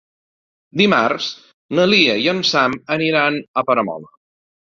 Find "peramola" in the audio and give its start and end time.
3.71-4.13